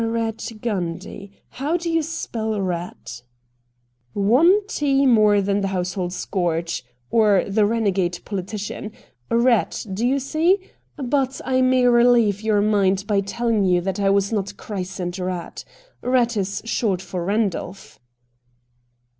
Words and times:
'Eatt 0.01 0.59
Gundy. 0.63 1.29
How 1.49 1.77
do 1.77 1.87
you 1.87 2.01
spell 2.01 2.55
Eatt?'' 2.55 3.21
One" 4.13 4.61
t" 4.67 5.05
more 5.05 5.41
than 5.43 5.61
the 5.61 5.67
household 5.67 6.11
scourge— 6.11 6.83
or 7.11 7.43
the 7.47 7.67
renegade 7.67 8.17
politician! 8.25 8.93
Eatt— 9.29 9.85
do 9.93 10.07
you 10.07 10.17
see? 10.17 10.57
But 10.97 11.39
I 11.45 11.61
may 11.61 11.83
reheve 11.83 12.41
your 12.43 12.61
mind 12.61 13.05
by 13.05 13.21
telling 13.21 13.63
you 13.63 13.79
that 13.81 13.99
I 13.99 14.09
was 14.09 14.33
not 14.33 14.57
christened 14.57 15.19
Eatt. 15.19 15.63
Eatt 16.03 16.35
is 16.35 16.63
short 16.65 16.99
for 16.99 17.27
Eandolph.' 17.27 17.99